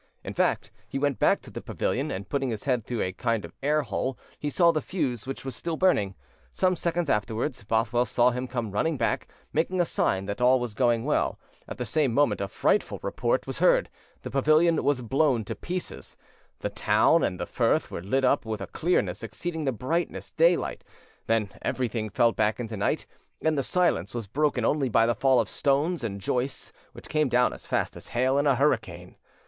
In 0.23 0.33
fact, 0.33 0.71
he 0.87 0.97
went 0.97 1.19
back 1.19 1.41
to 1.41 1.51
the 1.51 1.61
pavilion, 1.61 2.09
and, 2.09 2.27
putting 2.27 2.49
his 2.49 2.63
head 2.63 2.83
through 2.83 3.03
a 3.03 3.11
kind 3.13 3.45
of 3.45 3.53
air 3.61 3.83
hole, 3.83 4.17
he 4.39 4.49
saw 4.49 4.71
the 4.71 4.81
fuse, 4.81 5.27
which 5.27 5.45
was 5.45 5.55
still 5.55 5.77
burning. 5.77 6.15
Some 6.51 6.75
seconds 6.75 7.07
afterwards, 7.07 7.63
Bothwell 7.63 8.05
saw 8.05 8.31
him 8.31 8.47
come 8.47 8.71
running 8.71 8.97
back, 8.97 9.27
making 9.53 9.79
a 9.79 9.85
sign 9.85 10.25
that 10.25 10.41
all 10.41 10.59
was 10.59 10.73
going 10.73 11.05
well; 11.05 11.37
at 11.67 11.77
the 11.77 11.85
same 11.85 12.15
moment 12.15 12.41
a 12.41 12.47
frightful 12.47 12.99
report 13.03 13.45
was 13.45 13.59
heard, 13.59 13.91
the 14.23 14.31
pavilion 14.31 14.83
was 14.83 15.03
blown 15.03 15.43
to 15.45 15.53
pieces, 15.53 16.17
the 16.61 16.69
town 16.71 17.23
and 17.23 17.39
the 17.39 17.45
firth 17.45 17.91
were 17.91 18.01
lit 18.01 18.25
up 18.25 18.43
with 18.43 18.59
a 18.59 18.65
clearness 18.65 19.21
exceeding 19.21 19.65
the 19.65 19.71
brightest 19.71 20.35
daylight; 20.35 20.83
then 21.27 21.51
everything 21.61 22.09
fell 22.09 22.31
back 22.31 22.59
into 22.59 22.75
night, 22.75 23.05
and 23.39 23.55
the 23.55 23.61
silence 23.61 24.15
was 24.15 24.25
broken 24.25 24.65
only 24.65 24.89
by 24.89 25.05
the 25.05 25.13
fall 25.13 25.39
of 25.39 25.47
stones 25.47 26.03
and 26.03 26.21
joists, 26.21 26.73
which 26.91 27.07
came 27.07 27.29
down 27.29 27.53
as 27.53 27.67
fast 27.67 27.95
as 27.95 28.07
hail 28.07 28.39
in 28.39 28.47
a 28.47 28.55
hurricane. 28.55 29.15